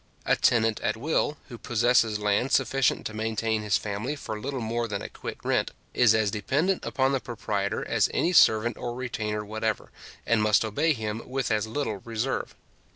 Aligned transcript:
A 0.25 0.35
tenant 0.35 0.79
at 0.79 0.97
will, 0.97 1.37
who 1.47 1.59
possesses 1.59 2.17
land 2.17 2.51
sufficient 2.51 3.05
to 3.05 3.13
maintain 3.13 3.61
his 3.61 3.77
family 3.77 4.15
for 4.15 4.39
little 4.39 4.59
more 4.59 4.87
than 4.87 5.03
a 5.03 5.09
quit 5.09 5.37
rent, 5.43 5.69
is 5.93 6.15
as 6.15 6.31
dependent 6.31 6.83
upon 6.83 7.11
the 7.11 7.19
proprietor 7.19 7.87
as 7.87 8.09
any 8.11 8.33
servant 8.33 8.77
or 8.77 8.95
retainer 8.95 9.45
whatever, 9.45 9.91
and 10.25 10.41
must 10.41 10.65
obey 10.65 10.93
him 10.93 11.21
with 11.29 11.51
as 11.51 11.67
little 11.67 11.97
reserve. 11.97 12.55